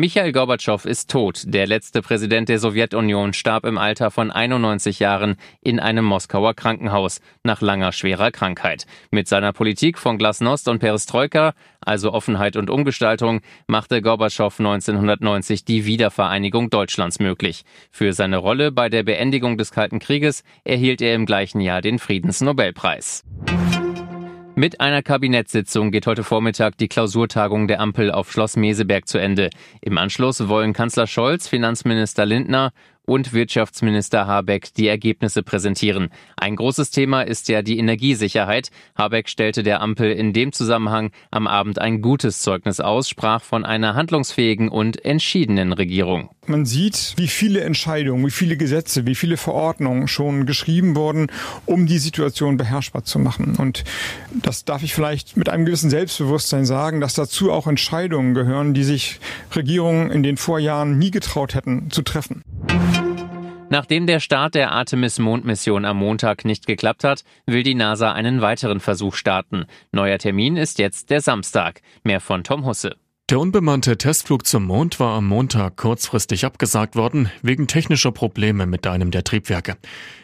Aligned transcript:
Michael 0.00 0.32
Gorbatschow 0.32 0.86
ist 0.86 1.10
tot. 1.10 1.42
Der 1.44 1.66
letzte 1.66 2.00
Präsident 2.00 2.48
der 2.48 2.58
Sowjetunion 2.58 3.34
starb 3.34 3.66
im 3.66 3.76
Alter 3.76 4.10
von 4.10 4.30
91 4.30 4.98
Jahren 4.98 5.36
in 5.60 5.78
einem 5.78 6.06
Moskauer 6.06 6.54
Krankenhaus 6.54 7.20
nach 7.42 7.60
langer 7.60 7.92
schwerer 7.92 8.30
Krankheit. 8.30 8.86
Mit 9.10 9.28
seiner 9.28 9.52
Politik 9.52 9.98
von 9.98 10.16
Glasnost 10.16 10.68
und 10.68 10.78
Perestroika, 10.78 11.52
also 11.82 12.14
Offenheit 12.14 12.56
und 12.56 12.70
Umgestaltung, 12.70 13.42
machte 13.66 14.00
Gorbatschow 14.00 14.58
1990 14.58 15.66
die 15.66 15.84
Wiedervereinigung 15.84 16.70
Deutschlands 16.70 17.18
möglich. 17.18 17.64
Für 17.90 18.14
seine 18.14 18.38
Rolle 18.38 18.72
bei 18.72 18.88
der 18.88 19.02
Beendigung 19.02 19.58
des 19.58 19.70
Kalten 19.70 19.98
Krieges 19.98 20.44
erhielt 20.64 21.02
er 21.02 21.14
im 21.14 21.26
gleichen 21.26 21.60
Jahr 21.60 21.82
den 21.82 21.98
Friedensnobelpreis. 21.98 23.22
Mit 24.60 24.78
einer 24.78 25.00
Kabinettssitzung 25.00 25.90
geht 25.90 26.06
heute 26.06 26.22
Vormittag 26.22 26.76
die 26.76 26.88
Klausurtagung 26.88 27.66
der 27.66 27.80
Ampel 27.80 28.10
auf 28.10 28.30
Schloss 28.30 28.56
Meseberg 28.56 29.08
zu 29.08 29.16
Ende. 29.16 29.48
Im 29.80 29.96
Anschluss 29.96 30.48
wollen 30.48 30.74
Kanzler 30.74 31.06
Scholz, 31.06 31.48
Finanzminister 31.48 32.26
Lindner 32.26 32.74
und 33.10 33.32
Wirtschaftsminister 33.32 34.28
Habeck 34.28 34.72
die 34.74 34.86
Ergebnisse 34.86 35.42
präsentieren. 35.42 36.10
Ein 36.36 36.54
großes 36.54 36.92
Thema 36.92 37.22
ist 37.22 37.48
ja 37.48 37.60
die 37.60 37.76
Energiesicherheit. 37.76 38.70
Habeck 38.94 39.28
stellte 39.28 39.64
der 39.64 39.80
Ampel 39.80 40.12
in 40.12 40.32
dem 40.32 40.52
Zusammenhang 40.52 41.10
am 41.32 41.48
Abend 41.48 41.80
ein 41.80 42.02
gutes 42.02 42.40
Zeugnis 42.40 42.78
aus, 42.78 43.08
sprach 43.08 43.42
von 43.42 43.64
einer 43.64 43.96
handlungsfähigen 43.96 44.68
und 44.68 45.04
entschiedenen 45.04 45.72
Regierung. 45.72 46.30
Man 46.46 46.66
sieht, 46.66 47.14
wie 47.16 47.26
viele 47.26 47.62
Entscheidungen, 47.62 48.24
wie 48.24 48.30
viele 48.30 48.56
Gesetze, 48.56 49.06
wie 49.06 49.16
viele 49.16 49.36
Verordnungen 49.36 50.06
schon 50.06 50.46
geschrieben 50.46 50.94
wurden, 50.94 51.26
um 51.66 51.86
die 51.86 51.98
Situation 51.98 52.56
beherrschbar 52.58 53.02
zu 53.02 53.18
machen. 53.18 53.56
Und 53.56 53.82
das 54.40 54.64
darf 54.64 54.84
ich 54.84 54.94
vielleicht 54.94 55.36
mit 55.36 55.48
einem 55.48 55.64
gewissen 55.64 55.90
Selbstbewusstsein 55.90 56.64
sagen, 56.64 57.00
dass 57.00 57.14
dazu 57.14 57.50
auch 57.50 57.66
Entscheidungen 57.66 58.34
gehören, 58.34 58.72
die 58.72 58.84
sich 58.84 59.18
Regierungen 59.54 60.12
in 60.12 60.22
den 60.22 60.36
Vorjahren 60.36 60.96
nie 60.96 61.10
getraut 61.10 61.54
hätten 61.54 61.90
zu 61.90 62.02
treffen. 62.02 62.42
Nachdem 63.72 64.08
der 64.08 64.18
Start 64.18 64.56
der 64.56 64.72
Artemis-Mondmission 64.72 65.84
am 65.84 65.96
Montag 65.98 66.44
nicht 66.44 66.66
geklappt 66.66 67.04
hat, 67.04 67.22
will 67.46 67.62
die 67.62 67.76
NASA 67.76 68.12
einen 68.12 68.40
weiteren 68.40 68.80
Versuch 68.80 69.14
starten. 69.14 69.64
Neuer 69.92 70.18
Termin 70.18 70.56
ist 70.56 70.80
jetzt 70.80 71.08
der 71.08 71.20
Samstag. 71.20 71.80
Mehr 72.02 72.20
von 72.20 72.42
Tom 72.42 72.66
Husse. 72.66 72.96
Der 73.30 73.38
unbemannte 73.38 73.96
Testflug 73.96 74.44
zum 74.44 74.64
Mond 74.64 74.98
war 74.98 75.16
am 75.16 75.28
Montag 75.28 75.76
kurzfristig 75.76 76.44
abgesagt 76.44 76.96
worden, 76.96 77.30
wegen 77.42 77.68
technischer 77.68 78.10
Probleme 78.10 78.66
mit 78.66 78.88
einem 78.88 79.12
der 79.12 79.22
Triebwerke. 79.22 79.76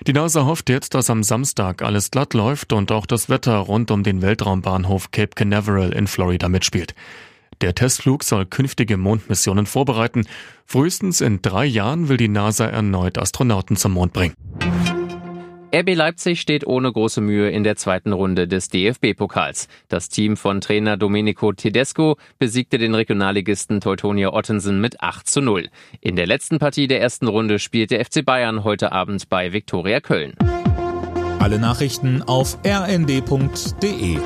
Die 0.08 0.12
NASA 0.12 0.44
hofft 0.44 0.68
jetzt, 0.68 0.94
dass 0.94 1.08
am 1.08 1.22
Samstag 1.22 1.82
alles 1.82 2.10
glatt 2.10 2.34
läuft 2.34 2.72
und 2.72 2.90
auch 2.90 3.06
das 3.06 3.28
Wetter 3.28 3.58
rund 3.58 3.92
um 3.92 4.02
den 4.02 4.22
Weltraumbahnhof 4.22 5.12
Cape 5.12 5.36
Canaveral 5.36 5.92
in 5.92 6.08
Florida 6.08 6.48
mitspielt. 6.48 6.96
Der 7.60 7.74
Testflug 7.74 8.22
soll 8.22 8.46
künftige 8.46 8.96
Mondmissionen 8.96 9.66
vorbereiten. 9.66 10.26
Frühestens 10.66 11.20
in 11.20 11.40
drei 11.42 11.64
Jahren 11.64 12.08
will 12.08 12.16
die 12.16 12.28
NASA 12.28 12.66
erneut 12.66 13.18
Astronauten 13.18 13.76
zum 13.76 13.92
Mond 13.92 14.12
bringen. 14.12 14.34
RB 15.74 15.94
Leipzig 15.94 16.40
steht 16.40 16.66
ohne 16.66 16.90
große 16.90 17.20
Mühe 17.20 17.50
in 17.50 17.64
der 17.64 17.76
zweiten 17.76 18.12
Runde 18.12 18.48
des 18.48 18.68
DFB-Pokals. 18.68 19.68
Das 19.88 20.08
Team 20.08 20.36
von 20.36 20.60
Trainer 20.60 20.96
Domenico 20.96 21.52
Tedesco 21.52 22.16
besiegte 22.38 22.78
den 22.78 22.94
Regionalligisten 22.94 23.80
Teutonia 23.80 24.32
Ottensen 24.32 24.80
mit 24.80 25.00
8 25.00 25.28
zu 25.28 25.40
0. 25.40 25.68
In 26.00 26.16
der 26.16 26.26
letzten 26.26 26.58
Partie 26.58 26.86
der 26.86 27.00
ersten 27.00 27.26
Runde 27.26 27.58
spielt 27.58 27.90
der 27.90 28.04
FC 28.04 28.24
Bayern 28.24 28.64
heute 28.64 28.92
Abend 28.92 29.28
bei 29.28 29.52
Viktoria 29.52 30.00
Köln. 30.00 30.34
Alle 31.40 31.58
Nachrichten 31.58 32.22
auf 32.22 32.58
rnd.de 32.64 34.18